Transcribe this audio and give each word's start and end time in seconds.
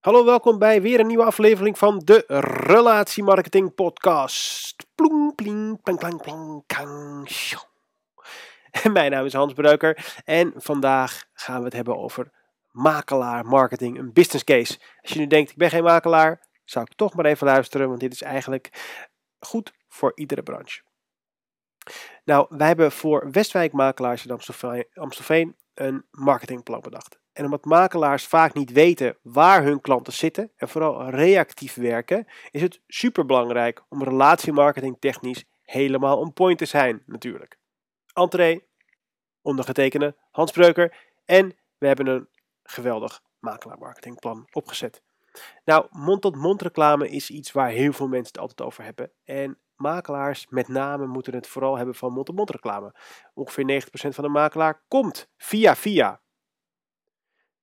Hallo, 0.00 0.24
welkom 0.24 0.58
bij 0.58 0.82
weer 0.82 1.00
een 1.00 1.06
nieuwe 1.06 1.24
aflevering 1.24 1.78
van 1.78 1.98
de 2.04 2.24
Relatiemarketing 2.66 3.74
Podcast. 3.74 4.86
Ploeng, 4.94 5.34
pling, 5.34 5.82
plang, 5.82 5.98
plang, 5.98 6.22
plang, 6.22 6.64
kang. 6.66 7.28
Mijn 8.92 9.10
naam 9.10 9.24
is 9.24 9.32
Hans 9.32 9.52
Breuker 9.52 10.20
en 10.24 10.52
vandaag 10.56 11.24
gaan 11.32 11.58
we 11.58 11.64
het 11.64 11.72
hebben 11.72 11.98
over 11.98 12.32
makelaar 12.70 13.44
marketing, 13.46 13.98
een 13.98 14.12
business 14.12 14.44
case. 14.44 14.78
Als 15.00 15.12
je 15.12 15.18
nu 15.18 15.26
denkt, 15.26 15.50
ik 15.50 15.56
ben 15.56 15.70
geen 15.70 15.82
makelaar, 15.82 16.46
zou 16.64 16.86
ik 16.90 16.96
toch 16.96 17.14
maar 17.14 17.24
even 17.24 17.46
luisteren, 17.46 17.88
want 17.88 18.00
dit 18.00 18.12
is 18.12 18.22
eigenlijk 18.22 18.96
goed 19.38 19.72
voor 19.88 20.12
iedere 20.14 20.42
branche. 20.42 20.82
Nou, 22.24 22.46
wij 22.48 22.66
hebben 22.66 22.92
voor 22.92 23.30
Westwijk 23.30 23.72
Makelaars 23.72 24.26
in 24.26 24.38
Amstelveen 24.94 25.56
een 25.80 26.04
marketingplan 26.10 26.80
bedacht. 26.80 27.18
En 27.32 27.44
omdat 27.44 27.64
makelaars 27.64 28.26
vaak 28.26 28.54
niet 28.54 28.72
weten 28.72 29.16
waar 29.22 29.62
hun 29.62 29.80
klanten 29.80 30.12
zitten 30.12 30.52
en 30.56 30.68
vooral 30.68 31.08
reactief 31.08 31.74
werken, 31.74 32.26
is 32.50 32.62
het 32.62 32.80
superbelangrijk 32.86 33.82
om 33.88 34.02
relatiemarketing 34.02 34.96
technisch 34.98 35.44
helemaal 35.62 36.18
on 36.18 36.32
point 36.32 36.58
te 36.58 36.64
zijn 36.64 37.02
natuurlijk. 37.06 37.58
Entree, 38.12 38.66
ondergetekende 39.42 40.16
Hans 40.30 40.52
Breuker 40.52 40.96
en 41.24 41.56
we 41.78 41.86
hebben 41.86 42.06
een 42.06 42.28
geweldig 42.62 43.22
makelaarmarketingplan 43.38 44.48
opgezet. 44.52 45.02
Nou, 45.64 45.86
mond-tot-mond 45.90 46.62
reclame 46.62 47.08
is 47.08 47.30
iets 47.30 47.52
waar 47.52 47.68
heel 47.68 47.92
veel 47.92 48.08
mensen 48.08 48.32
het 48.32 48.38
altijd 48.38 48.62
over 48.62 48.84
hebben. 48.84 49.12
En 49.24 49.58
makelaars 49.80 50.46
met 50.48 50.68
name 50.68 51.06
moeten 51.06 51.34
het 51.34 51.46
vooral 51.46 51.76
hebben 51.76 51.94
van 51.94 52.12
mond-tot-mond 52.12 52.50
reclame. 52.50 52.94
Ongeveer 53.34 53.82
90% 53.82 53.86
van 53.90 54.24
de 54.24 54.30
makelaar 54.30 54.82
komt 54.88 55.28
via 55.36 55.76
via. 55.76 56.20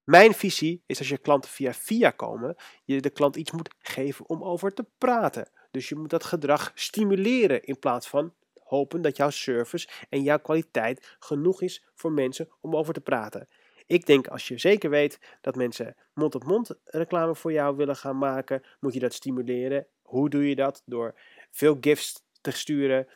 Mijn 0.04 0.34
visie 0.34 0.84
is 0.86 0.98
als 0.98 1.10
je 1.10 1.18
klanten 1.18 1.50
via 1.50 1.74
via 1.74 2.10
komen, 2.10 2.56
je 2.84 3.02
de 3.02 3.10
klant 3.10 3.36
iets 3.36 3.52
moet 3.52 3.76
geven 3.80 4.30
om 4.30 4.44
over 4.44 4.74
te 4.74 4.86
praten. 4.98 5.50
Dus 5.72 5.90
je 5.90 5.96
moet 5.96 6.10
dat 6.10 6.24
gedrag 6.24 6.72
stimuleren 6.74 7.64
in 7.64 7.80
plaats 7.80 8.08
van 8.08 8.34
hopen 8.54 9.02
dat 9.02 9.18
jouw 9.18 9.30
service 9.30 9.88
en 10.10 10.24
jouw 10.24 10.40
kwaliteit 10.40 11.16
genoeg 11.20 11.62
is 11.62 11.86
voor 11.94 12.12
mensen 12.12 12.50
om 12.62 12.76
over 12.76 12.94
te 12.94 13.02
praten. 13.02 13.48
Ik 13.86 14.06
denk 14.06 14.28
als 14.28 14.48
je 14.48 14.58
zeker 14.58 14.90
weet 14.90 15.38
dat 15.42 15.56
mensen 15.56 15.96
mond-op-mond 16.14 16.80
reclame 16.84 17.36
voor 17.36 17.52
jou 17.52 17.76
willen 17.76 17.96
gaan 17.96 18.18
maken, 18.18 18.64
moet 18.80 18.94
je 18.94 19.00
dat 19.00 19.14
stimuleren. 19.14 19.88
Hoe 20.08 20.30
doe 20.30 20.50
je 20.50 20.56
dat? 20.56 20.82
Door 20.86 21.20
veel 21.52 21.78
gifts 21.82 22.24
te 22.42 22.52
sturen. 22.52 23.08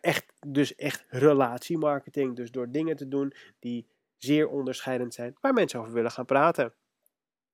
Echt, 0.00 0.32
dus 0.46 0.74
echt 0.74 1.04
relatiemarketing. 1.08 2.36
Dus 2.36 2.50
door 2.50 2.70
dingen 2.70 2.96
te 2.96 3.08
doen 3.08 3.32
die 3.58 3.86
zeer 4.16 4.48
onderscheidend 4.48 5.14
zijn, 5.14 5.36
waar 5.40 5.52
mensen 5.52 5.80
over 5.80 5.92
willen 5.92 6.10
gaan 6.10 6.24
praten. 6.24 6.74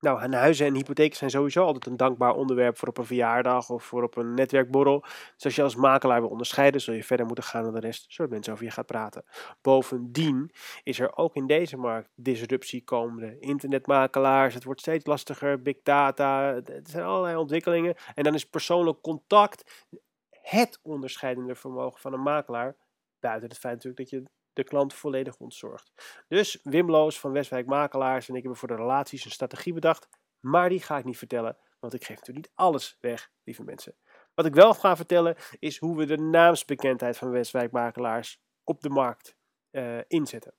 Nou, 0.03 0.33
huizen 0.33 0.65
en 0.65 0.75
hypotheken 0.75 1.17
zijn 1.17 1.29
sowieso 1.29 1.65
altijd 1.65 1.85
een 1.85 1.97
dankbaar 1.97 2.35
onderwerp 2.35 2.77
voor 2.77 2.87
op 2.87 2.97
een 2.97 3.05
verjaardag 3.05 3.69
of 3.69 3.83
voor 3.83 4.03
op 4.03 4.17
een 4.17 4.33
netwerkborrel. 4.33 4.99
Dus 5.35 5.45
als 5.45 5.55
je 5.55 5.63
als 5.63 5.75
makelaar 5.75 6.21
wil 6.21 6.29
onderscheiden, 6.29 6.81
zul 6.81 6.93
je 6.93 7.03
verder 7.03 7.25
moeten 7.25 7.43
gaan 7.43 7.63
dan 7.63 7.73
de 7.73 7.79
rest, 7.79 8.05
zodat 8.07 8.31
mensen 8.31 8.53
over 8.53 8.65
je 8.65 8.71
gaan 8.71 8.85
praten. 8.85 9.23
Bovendien 9.61 10.51
is 10.83 10.99
er 10.99 11.17
ook 11.17 11.35
in 11.35 11.47
deze 11.47 11.77
markt 11.77 12.09
disruptie 12.15 12.83
komende. 12.83 13.39
Internetmakelaars, 13.39 14.53
het 14.53 14.63
wordt 14.63 14.79
steeds 14.79 15.05
lastiger, 15.05 15.61
big 15.61 15.77
data, 15.83 16.53
er 16.53 16.81
zijn 16.83 17.03
allerlei 17.03 17.35
ontwikkelingen. 17.35 17.95
En 18.15 18.23
dan 18.23 18.33
is 18.33 18.45
persoonlijk 18.45 19.01
contact 19.01 19.87
het 20.29 20.79
onderscheidende 20.81 21.55
vermogen 21.55 21.99
van 21.99 22.13
een 22.13 22.23
makelaar. 22.23 22.75
Buiten 23.19 23.49
het 23.49 23.59
feit 23.59 23.73
natuurlijk 23.73 24.09
dat 24.09 24.09
je 24.09 24.25
de 24.53 24.63
klant 24.63 24.93
volledig 24.93 25.37
ontzorgt. 25.37 25.91
Dus 26.27 26.59
Wim 26.63 26.89
Loos 26.89 27.19
van 27.19 27.31
Westwijk 27.31 27.65
Makelaars 27.65 28.29
en 28.29 28.35
ik 28.35 28.41
hebben 28.41 28.59
voor 28.59 28.67
de 28.67 28.75
relaties 28.75 29.25
een 29.25 29.31
strategie 29.31 29.73
bedacht. 29.73 30.07
Maar 30.39 30.69
die 30.69 30.81
ga 30.81 30.97
ik 30.97 31.05
niet 31.05 31.17
vertellen, 31.17 31.57
want 31.79 31.93
ik 31.93 32.05
geef 32.05 32.17
natuurlijk 32.17 32.45
niet 32.45 32.55
alles 32.55 32.97
weg, 32.99 33.31
lieve 33.43 33.63
mensen. 33.63 33.95
Wat 34.33 34.45
ik 34.45 34.53
wel 34.53 34.73
ga 34.73 34.95
vertellen 34.95 35.35
is 35.59 35.77
hoe 35.77 35.97
we 35.97 36.05
de 36.05 36.17
naamsbekendheid 36.17 37.17
van 37.17 37.29
Westwijk 37.29 37.71
Makelaars 37.71 38.41
op 38.63 38.81
de 38.81 38.89
markt 38.89 39.35
uh, 39.71 39.99
inzetten. 40.07 40.53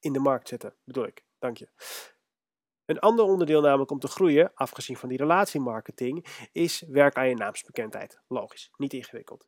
In 0.00 0.12
de 0.12 0.18
markt 0.18 0.48
zetten, 0.48 0.76
bedoel 0.84 1.06
ik. 1.06 1.24
Dank 1.38 1.56
je. 1.56 1.68
Een 2.84 2.98
ander 2.98 3.24
onderdeel 3.24 3.60
namelijk 3.60 3.90
om 3.90 3.98
te 3.98 4.08
groeien, 4.08 4.50
afgezien 4.54 4.96
van 4.96 5.08
die 5.08 5.18
relatiemarketing, 5.18 6.46
is 6.52 6.80
werk 6.80 7.16
aan 7.16 7.28
je 7.28 7.34
naamsbekendheid. 7.34 8.20
Logisch, 8.28 8.70
niet 8.76 8.92
ingewikkeld. 8.92 9.46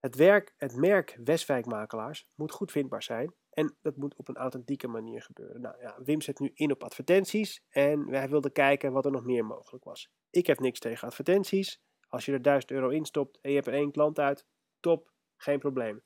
Het, 0.00 0.14
werk, 0.14 0.54
het 0.56 0.76
merk 0.76 1.18
Westwijk 1.24 1.66
Makelaars 1.66 2.28
moet 2.34 2.52
goed 2.52 2.70
vindbaar 2.70 3.02
zijn 3.02 3.34
en 3.50 3.76
dat 3.82 3.96
moet 3.96 4.16
op 4.16 4.28
een 4.28 4.36
authentieke 4.36 4.88
manier 4.88 5.22
gebeuren. 5.22 5.60
Nou 5.60 5.80
ja, 5.80 5.98
Wim 6.04 6.20
zet 6.20 6.38
nu 6.38 6.50
in 6.54 6.72
op 6.72 6.82
advertenties 6.82 7.64
en 7.68 8.10
wij 8.10 8.28
wilden 8.28 8.52
kijken 8.52 8.92
wat 8.92 9.04
er 9.04 9.10
nog 9.10 9.24
meer 9.24 9.44
mogelijk 9.44 9.84
was. 9.84 10.10
Ik 10.30 10.46
heb 10.46 10.60
niks 10.60 10.78
tegen 10.78 11.08
advertenties. 11.08 11.80
Als 12.08 12.24
je 12.24 12.32
er 12.32 12.42
1000 12.42 12.72
euro 12.72 12.88
in 12.88 13.04
stopt 13.04 13.38
en 13.40 13.48
je 13.50 13.56
hebt 13.56 13.68
er 13.68 13.74
één 13.74 13.92
klant 13.92 14.18
uit, 14.18 14.46
top, 14.80 15.12
geen 15.36 15.58
probleem. 15.58 16.02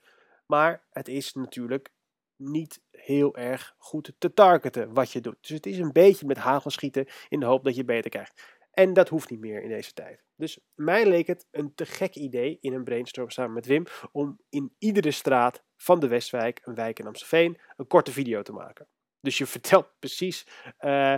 Maar 0.47 0.87
het 0.91 1.09
is 1.09 1.33
natuurlijk 1.33 1.93
niet 2.37 2.83
heel 2.91 3.37
erg 3.37 3.75
goed 3.79 4.13
te 4.19 4.33
targeten 4.33 4.95
wat 4.95 5.11
je 5.13 5.21
doet. 5.21 5.37
Dus 5.41 5.51
het 5.51 5.67
is 5.67 5.79
een 5.79 5.93
beetje 5.93 6.27
met 6.27 6.37
hagel 6.37 6.71
schieten 6.71 7.07
in 7.29 7.41
de 7.41 7.47
hoop 7.47 7.65
dat 7.65 7.77
je 7.77 7.85
beter 7.85 8.11
krijgt. 8.11 8.61
En 8.73 8.93
dat 8.93 9.09
hoeft 9.09 9.31
niet 9.31 9.41
meer 9.41 9.63
in 9.63 9.69
deze 9.69 9.93
tijd. 9.93 10.25
Dus 10.37 10.59
mij 10.75 11.07
leek 11.07 11.27
het 11.27 11.47
een 11.51 11.75
te 11.75 11.87
gek 11.87 12.15
idee 12.15 12.59
in 12.61 12.73
een 12.73 12.85
brainstorm 12.85 13.31
samen 13.31 13.53
met 13.53 13.67
Wim 13.67 13.87
om 14.13 14.41
in 14.49 14.75
iedere 14.79 15.11
straat 15.11 15.63
van 15.77 16.01
de 16.01 16.09
Westwijk, 16.09 16.61
een 16.65 16.75
wijk 16.75 16.99
in 16.99 17.07
Amstelveen, 17.07 17.59
een 17.77 17.87
korte 17.87 18.13
video 18.13 18.43
te 18.43 18.53
maken. 18.53 18.89
Dus 19.21 19.39
je 19.39 19.47
vertelt 19.57 19.87
precies, 19.99 20.47
uh, 20.81 21.15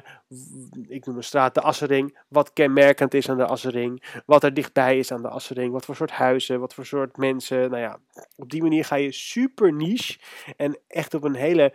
ik 0.89 1.07
noem 1.07 1.17
een 1.17 1.25
straat 1.25 1.55
de 1.55 1.61
Assering, 1.61 2.19
wat 2.29 2.53
kenmerkend 2.53 3.15
is 3.15 3.29
aan 3.29 3.37
de 3.37 3.47
Assering, 3.47 4.23
wat 4.27 4.45
er 4.45 4.55
dichtbij 4.55 4.99
is 4.99 5.13
aan 5.13 5.23
de 5.23 5.29
Assering, 5.29 5.73
wat 5.73 5.85
voor 5.85 5.97
soort 5.97 6.11
huizen, 6.11 6.61
wat 6.61 6.75
voor 6.75 6.87
soort 6.87 7.17
mensen. 7.17 7.71
Nou 7.71 7.83
ja, 7.83 8.01
op 8.37 8.51
die 8.51 8.63
manier 8.63 8.85
ga 8.85 8.97
je 8.97 9.13
super 9.13 9.73
niche 9.73 10.19
en 10.57 10.79
echt 10.87 11.15
op 11.15 11.25
een 11.25 11.35
hele 11.35 11.75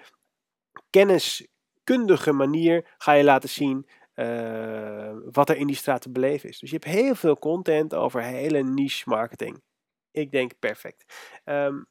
kenniskundige 0.89 2.31
manier 2.31 2.95
ga 2.97 3.13
je 3.13 3.23
laten 3.23 3.49
zien 3.49 3.87
uh, 4.19 5.11
wat 5.31 5.49
er 5.49 5.57
in 5.57 5.67
die 5.67 5.75
straat 5.75 6.01
te 6.01 6.11
beleven 6.11 6.49
is. 6.49 6.59
Dus 6.59 6.69
je 6.69 6.75
hebt 6.75 6.97
heel 6.97 7.15
veel 7.15 7.37
content 7.37 7.93
over 7.93 8.23
hele 8.23 8.63
niche 8.63 9.09
marketing. 9.09 9.61
Ik 10.11 10.31
denk 10.31 10.59
perfect. 10.59 11.29
Um, 11.45 11.87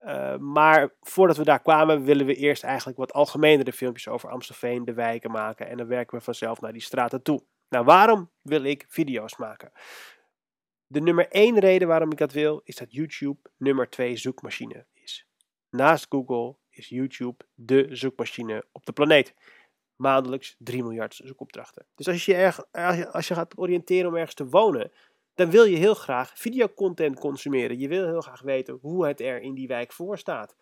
uh, 0.00 0.36
maar 0.36 0.94
voordat 1.00 1.36
we 1.36 1.44
daar 1.44 1.62
kwamen, 1.62 2.04
willen 2.04 2.26
we 2.26 2.34
eerst 2.34 2.62
eigenlijk 2.62 2.98
wat 2.98 3.12
algemenere 3.12 3.72
filmpjes 3.72 4.08
over 4.08 4.30
Amstelveen, 4.30 4.84
de 4.84 4.94
wijken 4.94 5.30
maken. 5.30 5.68
En 5.68 5.76
dan 5.76 5.86
werken 5.86 6.18
we 6.18 6.24
vanzelf 6.24 6.60
naar 6.60 6.72
die 6.72 6.82
straten 6.82 7.22
toe. 7.22 7.44
Nou, 7.68 7.84
waarom 7.84 8.30
wil 8.42 8.64
ik 8.64 8.84
video's 8.88 9.36
maken? 9.36 9.72
De 10.86 11.00
nummer 11.00 11.28
één 11.28 11.58
reden 11.58 11.88
waarom 11.88 12.12
ik 12.12 12.18
dat 12.18 12.32
wil, 12.32 12.60
is 12.64 12.76
dat 12.76 12.92
YouTube 12.92 13.50
nummer 13.56 13.90
twee 13.90 14.16
zoekmachine 14.16 14.86
is. 14.92 15.26
Naast 15.70 16.06
Google 16.08 16.56
is 16.70 16.88
YouTube 16.88 17.44
de 17.54 17.86
zoekmachine 17.90 18.64
op 18.72 18.86
de 18.86 18.92
planeet 18.92 19.34
maandelijks 19.96 20.56
3 20.58 20.82
miljard 20.82 21.14
zoekopdrachten. 21.14 21.86
Dus 21.94 22.08
als 22.08 22.24
je, 22.24 22.34
erg, 22.34 22.72
als 23.12 23.28
je 23.28 23.34
gaat 23.34 23.58
oriënteren 23.58 24.08
om 24.08 24.16
ergens 24.16 24.34
te 24.34 24.48
wonen, 24.48 24.92
dan 25.34 25.50
wil 25.50 25.64
je 25.64 25.76
heel 25.76 25.94
graag 25.94 26.32
videocontent 26.38 27.18
consumeren. 27.18 27.78
Je 27.78 27.88
wil 27.88 28.06
heel 28.06 28.20
graag 28.20 28.42
weten 28.42 28.78
hoe 28.80 29.06
het 29.06 29.20
er 29.20 29.40
in 29.40 29.54
die 29.54 29.66
wijk 29.66 29.92
voor 29.92 30.18
staat. 30.18 30.56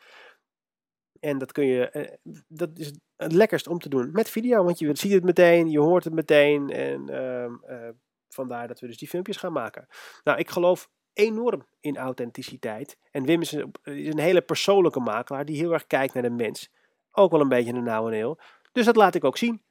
En 1.20 1.38
dat, 1.38 1.52
kun 1.52 1.66
je, 1.66 1.90
eh, 1.90 2.16
dat 2.48 2.70
is 2.74 2.92
het 3.16 3.32
lekkerst 3.32 3.66
om 3.66 3.78
te 3.78 3.88
doen 3.88 4.10
met 4.12 4.30
video, 4.30 4.64
want 4.64 4.78
je 4.78 4.96
ziet 4.96 5.12
het 5.12 5.24
meteen, 5.24 5.70
je 5.70 5.80
hoort 5.80 6.04
het 6.04 6.12
meteen. 6.12 6.70
En 6.70 7.10
uh, 7.10 7.44
uh, 7.44 7.88
vandaar 8.28 8.69
dat 8.69 8.80
we 8.80 8.86
dus 8.86 8.98
die 8.98 9.08
filmpjes 9.08 9.36
gaan 9.36 9.52
maken. 9.52 9.86
Nou, 10.24 10.38
ik 10.38 10.50
geloof 10.50 10.90
enorm 11.12 11.66
in 11.80 11.96
authenticiteit. 11.96 12.98
En 13.10 13.24
Wim 13.24 13.40
is 13.40 13.52
een, 13.52 13.72
is 13.82 14.12
een 14.12 14.19
hele 14.19 14.42
persoonlijke 14.42 15.00
makelaar 15.00 15.44
die 15.44 15.56
heel 15.56 15.72
erg 15.72 15.86
kijkt 15.86 16.14
naar 16.14 16.22
de 16.22 16.30
mens. 16.30 16.70
Ook 17.10 17.30
wel 17.30 17.40
een 17.40 17.48
beetje 17.48 17.72
een 17.72 17.82
nauwe 17.82 18.14
heel. 18.14 18.38
Dus 18.72 18.84
dat 18.84 18.97
laat 18.97 19.14
ik 19.14 19.25
ook 19.25 19.36
zien. 19.36 19.62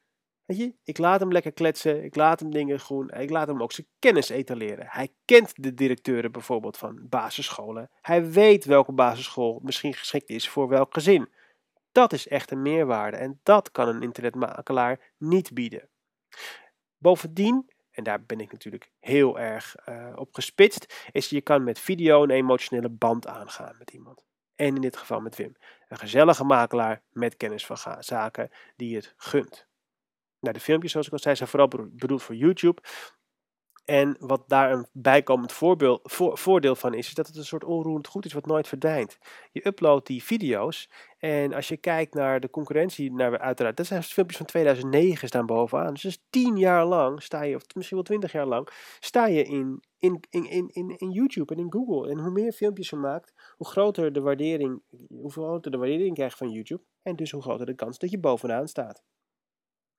Weet 0.45 0.57
je, 0.57 0.73
ik 0.83 0.97
laat 0.97 1.19
hem 1.19 1.31
lekker 1.31 1.51
kletsen, 1.51 2.03
ik 2.03 2.15
laat 2.15 2.39
hem 2.39 2.51
dingen 2.51 2.79
groen, 2.79 3.09
ik 3.09 3.29
laat 3.29 3.47
hem 3.47 3.61
ook 3.61 3.71
zijn 3.71 3.87
kennis 3.99 4.29
etaleren. 4.29 4.85
Hij 4.89 5.13
kent 5.25 5.53
de 5.55 5.73
directeuren 5.73 6.31
bijvoorbeeld 6.31 6.77
van 6.77 7.07
basisscholen. 7.09 7.89
Hij 8.01 8.31
weet 8.31 8.65
welke 8.65 8.91
basisschool 8.91 9.59
misschien 9.63 9.93
geschikt 9.93 10.29
is 10.29 10.49
voor 10.49 10.67
welk 10.67 10.93
gezin. 10.93 11.29
Dat 11.91 12.13
is 12.13 12.27
echt 12.27 12.51
een 12.51 12.61
meerwaarde 12.61 13.17
en 13.17 13.39
dat 13.43 13.71
kan 13.71 13.87
een 13.87 14.01
internetmakelaar 14.01 15.13
niet 15.17 15.53
bieden. 15.53 15.89
Bovendien, 16.97 17.69
en 17.91 18.03
daar 18.03 18.23
ben 18.23 18.39
ik 18.39 18.51
natuurlijk 18.51 18.91
heel 18.99 19.39
erg 19.39 19.75
uh, 19.89 20.13
op 20.15 20.33
gespitst, 20.33 21.07
is 21.11 21.29
je 21.29 21.41
kan 21.41 21.63
met 21.63 21.79
video 21.79 22.23
een 22.23 22.29
emotionele 22.29 22.89
band 22.89 23.27
aangaan 23.27 23.75
met 23.77 23.91
iemand 23.91 24.28
en 24.59 24.75
in 24.75 24.81
dit 24.81 24.97
geval 24.97 25.19
met 25.19 25.35
Wim. 25.35 25.55
Een 25.87 25.97
gezellige 25.97 26.43
makelaar 26.43 27.01
met 27.09 27.37
kennis 27.37 27.65
van 27.65 27.77
zaken 27.99 28.49
die 28.75 28.95
het 28.95 29.13
gunt. 29.17 29.67
Nou, 30.39 30.53
de 30.53 30.59
filmpjes, 30.59 30.91
zoals 30.91 31.07
ik 31.07 31.13
al 31.13 31.19
zei, 31.19 31.35
zijn 31.35 31.49
vooral 31.49 31.67
bedoeld 31.91 32.23
voor 32.23 32.35
YouTube. 32.35 32.81
En 33.89 34.15
wat 34.19 34.43
daar 34.47 34.71
een 34.71 34.87
bijkomend 34.91 35.51
voorbeeld, 35.51 36.01
voordeel 36.33 36.75
van 36.75 36.93
is, 36.93 37.07
is 37.07 37.13
dat 37.13 37.27
het 37.27 37.35
een 37.35 37.45
soort 37.45 37.63
onroerend 37.63 38.07
goed 38.07 38.25
is 38.25 38.33
wat 38.33 38.45
nooit 38.45 38.67
verdwijnt. 38.67 39.17
Je 39.51 39.67
uploadt 39.67 40.07
die 40.07 40.23
video's 40.23 40.89
en 41.17 41.53
als 41.53 41.67
je 41.67 41.77
kijkt 41.77 42.13
naar 42.13 42.39
de 42.39 42.49
concurrentie, 42.49 43.13
naar, 43.13 43.39
uiteraard, 43.39 43.77
dat 43.77 43.85
zijn 43.85 44.03
filmpjes 44.03 44.37
van 44.37 44.45
2009 44.45 45.27
staan 45.27 45.45
bovenaan. 45.45 45.93
Dus, 45.93 46.01
dus 46.01 46.23
tien 46.29 46.57
jaar 46.57 46.85
lang 46.85 47.23
sta 47.23 47.41
je, 47.41 47.55
of 47.55 47.61
misschien 47.73 47.97
wel 47.97 48.05
twintig 48.05 48.31
jaar 48.31 48.45
lang, 48.45 48.69
sta 48.99 49.25
je 49.25 49.43
in, 49.43 49.83
in, 49.99 50.19
in, 50.29 50.69
in, 50.73 50.97
in 50.97 51.11
YouTube 51.11 51.53
en 51.53 51.59
in 51.59 51.73
Google. 51.73 52.09
En 52.09 52.19
hoe 52.19 52.31
meer 52.31 52.51
filmpjes 52.51 52.89
je 52.89 52.95
maakt, 52.95 53.33
hoe 53.57 53.67
groter 53.67 54.13
de 54.13 54.21
waardering, 54.21 54.81
hoe 55.07 55.31
groter 55.31 55.71
de 55.71 55.77
waardering 55.77 56.15
krijgt 56.15 56.37
van 56.37 56.51
YouTube. 56.51 56.81
En 57.01 57.15
dus 57.15 57.31
hoe 57.31 57.41
groter 57.41 57.65
de 57.65 57.75
kans 57.75 57.99
dat 57.99 58.11
je 58.11 58.19
bovenaan 58.19 58.67
staat. 58.67 59.03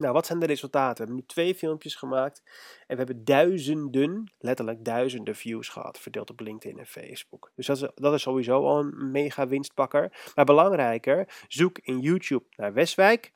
Nou, 0.01 0.13
wat 0.13 0.27
zijn 0.27 0.39
de 0.39 0.47
resultaten? 0.47 0.97
We 0.97 1.03
hebben 1.03 1.15
nu 1.15 1.27
twee 1.27 1.55
filmpjes 1.55 1.95
gemaakt 1.95 2.43
en 2.87 2.97
we 2.97 3.03
hebben 3.05 3.25
duizenden, 3.25 4.33
letterlijk 4.39 4.85
duizenden 4.85 5.35
views 5.35 5.69
gehad, 5.69 5.99
verdeeld 5.99 6.31
op 6.31 6.41
LinkedIn 6.41 6.79
en 6.79 6.87
Facebook. 6.87 7.53
Dus 7.55 7.67
dat 7.67 7.77
is, 7.77 7.89
dat 7.95 8.15
is 8.15 8.23
sowieso 8.23 8.67
al 8.67 8.79
een 8.79 9.11
mega 9.11 9.47
winstpakker. 9.47 10.33
Maar 10.35 10.45
belangrijker, 10.45 11.45
zoek 11.49 11.79
in 11.79 11.99
YouTube 11.99 12.45
naar 12.57 12.73
Westwijk 12.73 13.33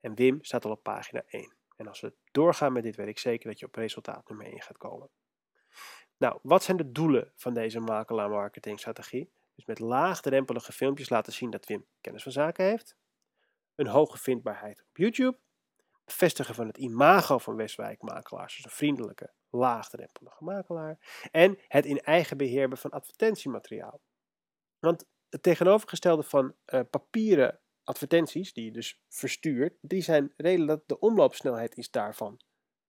en 0.00 0.14
Wim 0.14 0.38
staat 0.40 0.64
al 0.64 0.70
op 0.70 0.82
pagina 0.82 1.22
1. 1.26 1.52
En 1.76 1.88
als 1.88 2.00
we 2.00 2.12
doorgaan 2.30 2.72
met 2.72 2.82
dit, 2.82 2.96
weet 2.96 3.08
ik 3.08 3.18
zeker 3.18 3.48
dat 3.48 3.58
je 3.58 3.66
op 3.66 3.74
resultaat 3.74 4.28
nummer 4.28 4.46
1 4.46 4.60
gaat 4.60 4.78
komen. 4.78 5.08
Nou, 6.16 6.38
wat 6.42 6.62
zijn 6.62 6.76
de 6.76 6.92
doelen 6.92 7.32
van 7.36 7.54
deze 7.54 7.80
makelaar 7.80 8.30
marketingstrategie? 8.30 9.30
Dus 9.54 9.64
met 9.64 9.78
laagdrempelige 9.78 10.72
filmpjes 10.72 11.08
laten 11.08 11.32
zien 11.32 11.50
dat 11.50 11.66
Wim 11.66 11.86
kennis 12.00 12.22
van 12.22 12.32
zaken 12.32 12.64
heeft. 12.64 12.96
Een 13.74 13.86
hoge 13.86 14.18
vindbaarheid 14.18 14.84
op 14.88 14.96
YouTube 14.96 15.38
vestigen 16.12 16.54
van 16.54 16.66
het 16.66 16.76
imago 16.76 17.38
van 17.38 17.56
Westwijk 17.56 18.02
makelaars, 18.02 18.56
dus 18.56 18.64
een 18.64 18.70
vriendelijke, 18.70 19.32
laagdrempelige 19.50 20.44
makelaar, 20.44 20.98
en 21.30 21.58
het 21.68 21.86
in 21.86 22.00
eigen 22.00 22.36
beheer 22.36 22.60
hebben 22.60 22.78
van 22.78 22.90
advertentiemateriaal. 22.90 24.00
Want 24.78 25.06
het 25.28 25.42
tegenovergestelde 25.42 26.22
van 26.22 26.54
uh, 26.66 26.80
papieren 26.90 27.60
advertenties, 27.84 28.52
die 28.52 28.64
je 28.64 28.70
dus 28.70 29.00
verstuurt, 29.08 29.78
die 29.80 30.02
zijn 30.02 30.32
redelijk, 30.36 30.82
de 30.86 30.98
omloopsnelheid 30.98 31.76
is 31.76 31.90
daarvan 31.90 32.40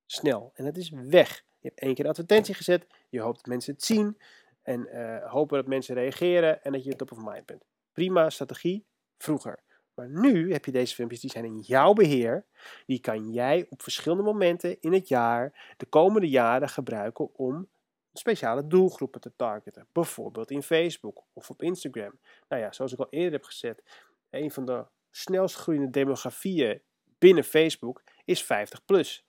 snel. 0.05 0.51
En 0.53 0.65
het 0.65 0.77
is 0.77 0.89
weg. 0.89 1.45
Je 1.59 1.67
hebt 1.67 1.79
één 1.79 1.93
keer 1.93 2.03
een 2.03 2.09
advertentie 2.09 2.53
gezet, 2.53 2.87
je 3.09 3.19
hoopt 3.19 3.35
dat 3.35 3.45
mensen 3.45 3.73
het 3.73 3.83
zien 3.83 4.17
en 4.61 4.87
uh, 4.95 5.31
hopen 5.31 5.57
dat 5.57 5.67
mensen 5.67 5.95
reageren 5.95 6.63
en 6.63 6.71
dat 6.71 6.83
je 6.83 6.95
top 6.95 7.11
of 7.11 7.17
mind 7.17 7.45
bent. 7.45 7.65
Prima 7.91 8.29
strategie, 8.29 8.85
vroeger. 9.17 9.63
Maar 9.99 10.09
nu 10.09 10.51
heb 10.51 10.65
je 10.65 10.71
deze 10.71 10.95
filmpjes, 10.95 11.19
die 11.19 11.29
zijn 11.29 11.45
in 11.45 11.59
jouw 11.59 11.93
beheer. 11.93 12.45
Die 12.85 12.99
kan 12.99 13.31
jij 13.31 13.65
op 13.69 13.81
verschillende 13.81 14.23
momenten 14.23 14.81
in 14.81 14.93
het 14.93 15.07
jaar, 15.07 15.73
de 15.77 15.85
komende 15.85 16.29
jaren 16.29 16.69
gebruiken 16.69 17.35
om 17.35 17.67
speciale 18.13 18.67
doelgroepen 18.67 19.21
te 19.21 19.31
targeten. 19.35 19.87
Bijvoorbeeld 19.91 20.51
in 20.51 20.63
Facebook 20.63 21.23
of 21.33 21.49
op 21.49 21.61
Instagram. 21.61 22.19
Nou 22.47 22.61
ja, 22.61 22.71
zoals 22.71 22.93
ik 22.93 22.99
al 22.99 23.07
eerder 23.09 23.31
heb 23.31 23.43
gezet, 23.43 23.83
een 24.29 24.51
van 24.51 24.65
de 24.65 24.85
snelst 25.11 25.55
groeiende 25.55 25.89
demografieën 25.89 26.81
binnen 27.17 27.43
Facebook 27.43 28.03
is 28.25 28.43
50 28.43 28.85
plus. 28.85 29.25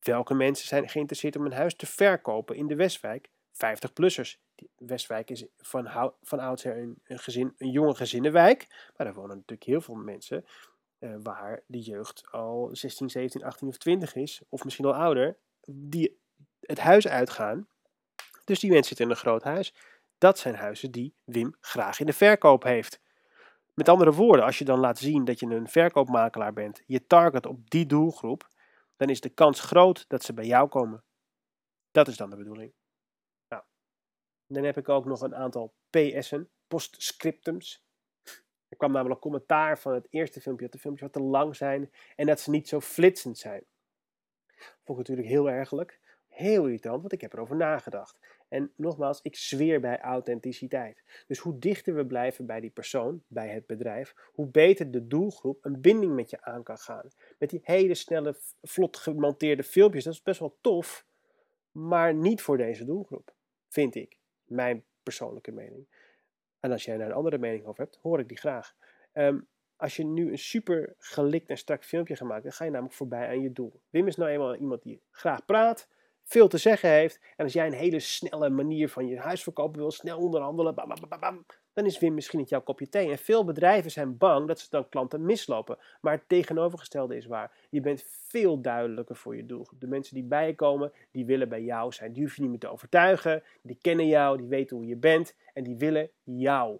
Welke 0.00 0.34
mensen 0.34 0.66
zijn 0.66 0.88
geïnteresseerd 0.88 1.36
om 1.36 1.44
een 1.44 1.52
huis 1.52 1.74
te 1.74 1.86
verkopen 1.86 2.56
in 2.56 2.66
de 2.66 2.76
Westwijk? 2.76 3.28
50-plussers. 3.52 4.47
Westwijk 4.76 5.30
is 5.30 5.44
van, 5.56 6.12
van 6.22 6.38
oudsher 6.38 6.78
een, 6.78 6.98
een, 7.04 7.18
gezin, 7.18 7.54
jonge 7.56 7.94
gezinnenwijk. 7.94 8.66
Maar 8.96 9.06
daar 9.06 9.14
wonen 9.14 9.36
natuurlijk 9.36 9.68
heel 9.68 9.80
veel 9.80 9.94
mensen 9.94 10.44
uh, 10.98 11.14
waar 11.22 11.62
de 11.66 11.80
jeugd 11.80 12.22
al 12.30 12.68
16, 12.72 13.10
17, 13.10 13.44
18 13.44 13.68
of 13.68 13.76
20 13.76 14.14
is. 14.14 14.42
Of 14.48 14.64
misschien 14.64 14.84
al 14.84 14.94
ouder. 14.94 15.36
Die 15.66 16.18
het 16.60 16.78
huis 16.78 17.08
uitgaan. 17.08 17.66
Dus 18.44 18.60
die 18.60 18.70
mensen 18.70 18.88
zitten 18.88 19.04
in 19.06 19.10
een 19.10 19.16
groot 19.16 19.42
huis. 19.42 19.74
Dat 20.18 20.38
zijn 20.38 20.54
huizen 20.54 20.90
die 20.90 21.14
Wim 21.24 21.56
graag 21.60 22.00
in 22.00 22.06
de 22.06 22.12
verkoop 22.12 22.62
heeft. 22.62 23.00
Met 23.74 23.88
andere 23.88 24.12
woorden, 24.12 24.44
als 24.44 24.58
je 24.58 24.64
dan 24.64 24.78
laat 24.78 24.98
zien 24.98 25.24
dat 25.24 25.40
je 25.40 25.46
een 25.46 25.68
verkoopmakelaar 25.68 26.52
bent, 26.52 26.82
je 26.86 27.06
target 27.06 27.46
op 27.46 27.70
die 27.70 27.86
doelgroep, 27.86 28.48
dan 28.96 29.08
is 29.08 29.20
de 29.20 29.28
kans 29.28 29.60
groot 29.60 30.04
dat 30.08 30.22
ze 30.22 30.34
bij 30.34 30.46
jou 30.46 30.68
komen. 30.68 31.02
Dat 31.90 32.08
is 32.08 32.16
dan 32.16 32.30
de 32.30 32.36
bedoeling. 32.36 32.72
Dan 34.48 34.64
heb 34.64 34.76
ik 34.76 34.88
ook 34.88 35.04
nog 35.04 35.20
een 35.20 35.34
aantal 35.34 35.72
PS'en, 35.90 36.48
postscriptums. 36.68 37.86
Er 38.68 38.76
kwam 38.76 38.92
namelijk 38.92 39.20
commentaar 39.20 39.78
van 39.78 39.94
het 39.94 40.06
eerste 40.10 40.40
filmpje 40.40 40.64
dat 40.64 40.72
de 40.72 40.78
filmpjes 40.78 41.10
wat 41.12 41.22
te 41.22 41.28
lang 41.28 41.56
zijn 41.56 41.92
en 42.16 42.26
dat 42.26 42.40
ze 42.40 42.50
niet 42.50 42.68
zo 42.68 42.80
flitsend 42.80 43.38
zijn. 43.38 43.62
Vond 44.56 44.98
ik 45.00 45.08
natuurlijk 45.08 45.28
heel 45.28 45.50
ergelijk. 45.50 46.00
Heel 46.28 46.64
irritant, 46.64 47.00
want 47.00 47.12
ik 47.12 47.20
heb 47.20 47.32
erover 47.32 47.56
nagedacht. 47.56 48.18
En 48.48 48.72
nogmaals, 48.76 49.20
ik 49.22 49.36
zweer 49.36 49.80
bij 49.80 50.00
authenticiteit. 50.00 51.02
Dus 51.26 51.38
hoe 51.38 51.58
dichter 51.58 51.94
we 51.94 52.06
blijven 52.06 52.46
bij 52.46 52.60
die 52.60 52.70
persoon, 52.70 53.22
bij 53.26 53.48
het 53.48 53.66
bedrijf, 53.66 54.14
hoe 54.32 54.46
beter 54.46 54.90
de 54.90 55.06
doelgroep 55.06 55.64
een 55.64 55.80
binding 55.80 56.14
met 56.14 56.30
je 56.30 56.42
aan 56.42 56.62
kan 56.62 56.78
gaan. 56.78 57.08
Met 57.38 57.50
die 57.50 57.60
hele 57.62 57.94
snelle, 57.94 58.36
vlot 58.62 58.96
gemonteerde 58.96 59.62
filmpjes, 59.62 60.04
dat 60.04 60.12
is 60.12 60.22
best 60.22 60.40
wel 60.40 60.56
tof, 60.60 61.06
maar 61.72 62.14
niet 62.14 62.42
voor 62.42 62.56
deze 62.56 62.84
doelgroep, 62.84 63.32
vind 63.68 63.94
ik. 63.94 64.17
Mijn 64.48 64.84
persoonlijke 65.02 65.52
mening. 65.52 65.88
En 66.60 66.72
als 66.72 66.84
jij 66.84 66.96
daar 66.96 67.06
een 67.06 67.12
andere 67.12 67.38
mening 67.38 67.64
over 67.64 67.82
hebt, 67.82 67.98
hoor 68.02 68.20
ik 68.20 68.28
die 68.28 68.38
graag. 68.38 68.74
Ehm, 69.12 69.40
als 69.76 69.96
je 69.96 70.04
nu 70.04 70.30
een 70.30 70.38
super 70.38 70.94
gelikt 70.98 71.50
en 71.50 71.58
strak 71.58 71.84
filmpje 71.84 72.16
gaat 72.16 72.28
maken, 72.28 72.42
dan 72.42 72.52
ga 72.52 72.64
je 72.64 72.70
namelijk 72.70 72.96
voorbij 72.96 73.28
aan 73.28 73.40
je 73.40 73.52
doel. 73.52 73.80
Wim 73.90 74.06
is 74.06 74.16
nou 74.16 74.30
eenmaal 74.30 74.56
iemand 74.56 74.82
die 74.82 75.02
graag 75.10 75.44
praat, 75.44 75.88
veel 76.28 76.48
te 76.48 76.58
zeggen 76.58 76.90
heeft. 76.90 77.20
En 77.36 77.44
als 77.44 77.52
jij 77.52 77.66
een 77.66 77.72
hele 77.72 78.00
snelle 78.00 78.48
manier 78.48 78.88
van 78.88 79.06
je 79.06 79.18
huis 79.18 79.42
verkopen 79.42 79.80
wil, 79.80 79.90
snel 79.90 80.18
onderhandelen, 80.18 80.74
bam, 80.74 80.88
bam, 80.88 81.20
bam, 81.20 81.44
dan 81.72 81.86
is 81.86 81.98
Wim 81.98 82.14
misschien 82.14 82.38
niet 82.38 82.48
jouw 82.48 82.62
kopje 82.62 82.88
thee. 82.88 83.10
En 83.10 83.18
veel 83.18 83.44
bedrijven 83.44 83.90
zijn 83.90 84.16
bang 84.18 84.46
dat 84.46 84.60
ze 84.60 84.66
dan 84.70 84.88
klanten 84.88 85.24
mislopen. 85.24 85.78
Maar 86.00 86.12
het 86.12 86.28
tegenovergestelde 86.28 87.16
is 87.16 87.26
waar. 87.26 87.52
Je 87.70 87.80
bent 87.80 88.04
veel 88.28 88.60
duidelijker 88.60 89.16
voor 89.16 89.36
je 89.36 89.46
doelgroep. 89.46 89.80
De 89.80 89.86
mensen 89.86 90.14
die 90.14 90.24
bij 90.24 90.46
je 90.46 90.54
komen, 90.54 90.92
die 91.10 91.26
willen 91.26 91.48
bij 91.48 91.62
jou 91.62 91.92
zijn. 91.92 92.12
Die 92.12 92.22
hoef 92.22 92.34
je 92.34 92.40
niet 92.40 92.50
meer 92.50 92.58
te 92.58 92.68
overtuigen. 92.68 93.42
Die 93.62 93.78
kennen 93.80 94.06
jou, 94.06 94.36
die 94.36 94.46
weten 94.46 94.76
hoe 94.76 94.86
je 94.86 94.96
bent 94.96 95.34
en 95.54 95.64
die 95.64 95.76
willen 95.76 96.10
jou. 96.22 96.78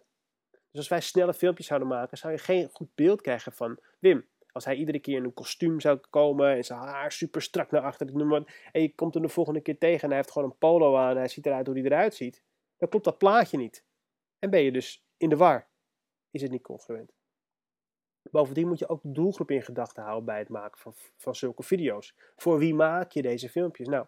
Dus 0.51 0.79
als 0.79 0.89
wij 0.89 1.01
snelle 1.01 1.35
filmpjes 1.35 1.67
zouden 1.67 1.89
maken, 1.89 2.19
zou 2.19 2.33
je 2.33 2.39
geen 2.39 2.69
goed 2.73 2.89
beeld 2.95 3.21
krijgen 3.21 3.53
van 3.53 3.79
Wim. 3.99 4.25
Als 4.59 4.67
hij 4.67 4.77
iedere 4.77 4.99
keer 4.99 5.17
in 5.17 5.25
een 5.25 5.35
kostuum 5.35 5.81
zou 5.81 5.99
komen 6.11 6.57
en 6.57 6.65
zijn 6.65 6.79
haar 6.79 7.13
super 7.13 7.43
strak 7.43 7.71
naar 7.71 7.83
achter, 7.83 8.07
en 8.73 8.83
je 8.83 8.95
komt 8.95 9.15
hem 9.15 9.23
de 9.23 9.29
volgende 9.29 9.61
keer 9.61 9.79
tegen 9.79 10.03
en 10.03 10.09
hij 10.09 10.17
heeft 10.17 10.31
gewoon 10.31 10.51
een 10.51 10.59
polo 10.59 10.97
aan 10.97 11.11
en 11.11 11.17
hij 11.17 11.29
ziet 11.29 11.47
eruit 11.47 11.67
hoe 11.67 11.77
hij 11.77 11.85
eruit 11.85 12.15
ziet, 12.15 12.43
dan 12.77 12.89
klopt 12.89 13.05
dat 13.05 13.19
plaatje 13.19 13.57
niet. 13.57 13.85
En 14.39 14.51
ben 14.51 14.63
je 14.63 14.73
dus 14.73 15.07
in 15.17 15.29
de 15.29 15.37
war. 15.37 15.67
Is 16.31 16.43
het 16.43 16.51
niet 16.51 16.63
congruent. 16.63 17.13
Bovendien 18.23 18.69
moet 18.69 18.79
je 18.79 18.89
ook 18.89 19.03
de 19.03 19.13
doelgroep 19.13 19.51
in 19.51 19.63
gedachten 19.63 20.03
houden 20.03 20.25
bij 20.25 20.39
het 20.39 20.49
maken 20.49 20.79
van, 20.79 20.93
van 21.17 21.35
zulke 21.35 21.63
video's. 21.63 22.15
Voor 22.37 22.59
wie 22.59 22.75
maak 22.75 23.11
je 23.11 23.23
deze 23.23 23.49
filmpjes? 23.49 23.89
Nou, 23.89 24.07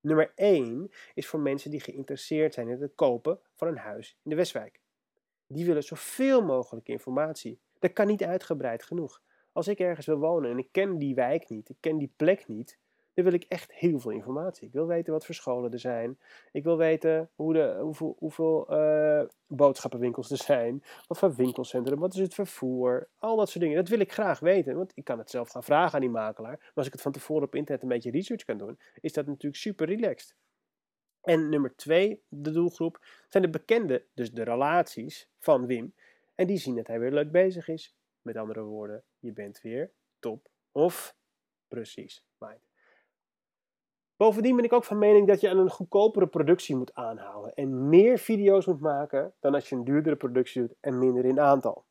nummer 0.00 0.32
1 0.34 0.90
is 1.14 1.26
voor 1.26 1.40
mensen 1.40 1.70
die 1.70 1.80
geïnteresseerd 1.80 2.54
zijn 2.54 2.68
in 2.68 2.80
het 2.80 2.94
kopen 2.94 3.40
van 3.54 3.68
een 3.68 3.78
huis 3.78 4.18
in 4.22 4.30
de 4.30 4.36
Westwijk. 4.36 4.80
Die 5.46 5.66
willen 5.66 5.82
zoveel 5.82 6.42
mogelijk 6.42 6.88
informatie. 6.88 7.60
Dat 7.78 7.92
kan 7.92 8.06
niet 8.06 8.24
uitgebreid 8.24 8.82
genoeg. 8.82 9.24
Als 9.56 9.68
ik 9.68 9.78
ergens 9.78 10.06
wil 10.06 10.18
wonen 10.18 10.50
en 10.50 10.58
ik 10.58 10.68
ken 10.70 10.98
die 10.98 11.14
wijk 11.14 11.48
niet, 11.48 11.68
ik 11.68 11.76
ken 11.80 11.98
die 11.98 12.12
plek 12.16 12.48
niet, 12.48 12.78
dan 13.14 13.24
wil 13.24 13.32
ik 13.32 13.44
echt 13.48 13.72
heel 13.72 13.98
veel 14.00 14.10
informatie. 14.10 14.66
Ik 14.66 14.72
wil 14.72 14.86
weten 14.86 15.12
wat 15.12 15.26
voor 15.26 15.34
scholen 15.34 15.72
er 15.72 15.78
zijn. 15.78 16.18
Ik 16.52 16.64
wil 16.64 16.76
weten 16.76 17.30
hoe 17.34 17.52
de, 17.52 17.78
hoeveel, 17.80 18.16
hoeveel 18.18 18.66
uh, 18.70 19.22
boodschappenwinkels 19.46 20.30
er 20.30 20.36
zijn. 20.36 20.82
Wat 21.06 21.18
voor 21.18 21.34
winkelcentrum, 21.34 21.98
wat 21.98 22.14
is 22.14 22.20
het 22.20 22.34
vervoer. 22.34 23.08
Al 23.18 23.36
dat 23.36 23.48
soort 23.48 23.64
dingen. 23.64 23.76
Dat 23.76 23.88
wil 23.88 24.00
ik 24.00 24.12
graag 24.12 24.38
weten. 24.38 24.76
Want 24.76 24.92
ik 24.94 25.04
kan 25.04 25.18
het 25.18 25.30
zelf 25.30 25.48
gaan 25.48 25.64
vragen 25.64 25.94
aan 25.94 26.00
die 26.00 26.10
makelaar. 26.10 26.58
Maar 26.58 26.72
als 26.74 26.86
ik 26.86 26.92
het 26.92 27.02
van 27.02 27.12
tevoren 27.12 27.46
op 27.46 27.54
internet 27.54 27.82
een 27.82 27.88
beetje 27.88 28.10
research 28.10 28.44
kan 28.44 28.58
doen, 28.58 28.78
is 29.00 29.12
dat 29.12 29.26
natuurlijk 29.26 29.62
super 29.62 29.86
relaxed. 29.86 30.34
En 31.22 31.48
nummer 31.48 31.76
twee, 31.76 32.22
de 32.28 32.50
doelgroep, 32.50 33.04
zijn 33.28 33.42
de 33.42 33.50
bekende, 33.50 34.04
dus 34.14 34.32
de 34.32 34.42
relaties 34.42 35.28
van 35.38 35.66
Wim. 35.66 35.94
En 36.34 36.46
die 36.46 36.58
zien 36.58 36.76
dat 36.76 36.86
hij 36.86 37.00
weer 37.00 37.12
leuk 37.12 37.30
bezig 37.30 37.68
is. 37.68 37.94
Met 38.26 38.36
andere 38.36 38.62
woorden, 38.62 39.02
je 39.26 39.32
bent 39.32 39.60
weer 39.60 39.92
top 40.18 40.48
of 40.72 41.16
precies. 41.68 42.24
Mind. 42.38 42.68
Bovendien 44.16 44.56
ben 44.56 44.64
ik 44.64 44.72
ook 44.72 44.84
van 44.84 44.98
mening 44.98 45.26
dat 45.26 45.40
je 45.40 45.50
aan 45.50 45.58
een 45.58 45.70
goedkopere 45.70 46.26
productie 46.26 46.76
moet 46.76 46.94
aanhouden 46.94 47.54
en 47.54 47.88
meer 47.88 48.18
video's 48.18 48.66
moet 48.66 48.80
maken 48.80 49.34
dan 49.40 49.54
als 49.54 49.68
je 49.68 49.76
een 49.76 49.84
duurdere 49.84 50.16
productie 50.16 50.60
doet 50.60 50.74
en 50.80 50.98
minder 50.98 51.24
in 51.24 51.40
aantal. 51.40 51.84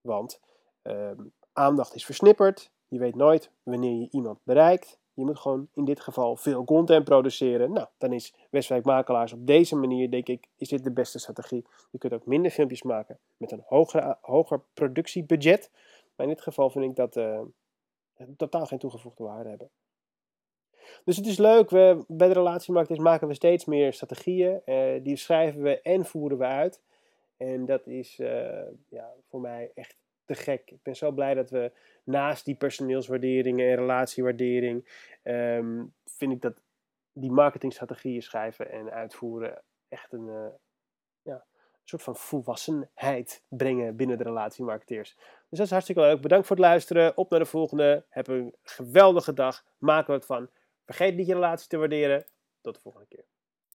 Want 0.00 0.40
ehm, 0.82 1.24
aandacht 1.52 1.94
is 1.94 2.04
versnipperd, 2.04 2.72
je 2.88 2.98
weet 2.98 3.14
nooit 3.14 3.50
wanneer 3.62 4.00
je 4.00 4.08
iemand 4.10 4.38
bereikt. 4.42 4.98
Je 5.14 5.24
moet 5.24 5.38
gewoon 5.38 5.68
in 5.74 5.84
dit 5.84 6.00
geval 6.00 6.36
veel 6.36 6.64
content 6.64 7.04
produceren. 7.04 7.72
Nou, 7.72 7.86
dan 7.98 8.12
is 8.12 8.34
Westwijk 8.50 8.84
Makelaars 8.84 9.32
op 9.32 9.46
deze 9.46 9.76
manier, 9.76 10.10
denk 10.10 10.28
ik, 10.28 10.46
is 10.56 10.68
dit 10.68 10.84
de 10.84 10.92
beste 10.92 11.18
strategie. 11.18 11.66
Je 11.90 11.98
kunt 11.98 12.12
ook 12.12 12.26
minder 12.26 12.50
filmpjes 12.50 12.82
maken 12.82 13.18
met 13.36 13.52
een 13.52 13.62
hoger, 13.66 14.16
hoger 14.20 14.60
productiebudget. 14.74 15.70
Maar 16.20 16.28
in 16.28 16.34
dit 16.34 16.44
geval 16.44 16.70
vind 16.70 16.84
ik 16.84 16.96
dat 16.96 17.16
uh, 17.16 17.40
totaal 18.36 18.66
geen 18.66 18.78
toegevoegde 18.78 19.24
waarde 19.24 19.48
hebben. 19.48 19.70
Dus 21.04 21.16
het 21.16 21.26
is 21.26 21.38
leuk, 21.38 21.70
we, 21.70 22.04
bij 22.08 22.28
de 22.28 22.34
relatiemarketing 22.34 23.02
maken 23.02 23.28
we 23.28 23.34
steeds 23.34 23.64
meer 23.64 23.92
strategieën. 23.92 24.62
Uh, 24.66 25.02
die 25.02 25.16
schrijven 25.16 25.62
we 25.62 25.80
en 25.80 26.04
voeren 26.04 26.38
we 26.38 26.44
uit. 26.44 26.82
En 27.36 27.64
dat 27.64 27.86
is 27.86 28.18
uh, 28.18 28.62
ja, 28.88 29.12
voor 29.28 29.40
mij 29.40 29.70
echt 29.74 29.96
te 30.24 30.34
gek. 30.34 30.70
Ik 30.70 30.82
ben 30.82 30.96
zo 30.96 31.10
blij 31.10 31.34
dat 31.34 31.50
we 31.50 31.72
naast 32.04 32.44
die 32.44 32.56
personeelswaardering 32.56 33.60
en 33.60 33.74
relatiewaardering, 33.74 34.88
um, 35.22 35.94
vind 36.04 36.32
ik 36.32 36.40
dat 36.40 36.62
die 37.12 37.30
marketingstrategieën 37.30 38.22
schrijven 38.22 38.70
en 38.70 38.90
uitvoeren 38.90 39.62
echt 39.88 40.12
een, 40.12 40.52
ja, 41.22 41.44
soort 41.90 42.02
van 42.02 42.16
volwassenheid 42.16 43.42
brengen 43.48 43.96
binnen 43.96 44.18
de 44.18 44.24
relatiemarketeers. 44.24 45.14
Dus 45.48 45.58
dat 45.58 45.66
is 45.66 45.70
hartstikke 45.70 46.00
leuk. 46.00 46.20
Bedankt 46.20 46.46
voor 46.46 46.56
het 46.56 46.64
luisteren. 46.64 47.16
Op 47.16 47.30
naar 47.30 47.38
de 47.38 47.46
volgende. 47.46 48.04
Heb 48.08 48.28
een 48.28 48.54
geweldige 48.62 49.32
dag. 49.32 49.64
Maak 49.78 50.06
er 50.06 50.12
wat 50.12 50.26
van. 50.26 50.50
Vergeet 50.84 51.16
niet 51.16 51.26
je 51.26 51.34
relatie 51.34 51.68
te 51.68 51.76
waarderen. 51.76 52.24
Tot 52.60 52.74
de 52.74 52.80
volgende 52.80 53.06
keer. 53.06 53.24